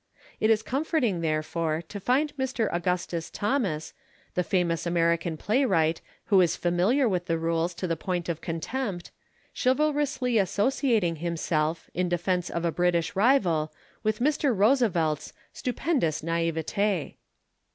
[0.39, 2.67] It is comforting, therefore, to find Mr.
[2.73, 3.93] Augustus Thomas,
[4.33, 9.11] the famous American playwright, who is familiar with the rules to the point of contempt,
[9.53, 14.57] chivalrously associating himself, in defence of a British rival, with Mr.
[14.57, 17.17] Roosevelt's "stupendous naïveté."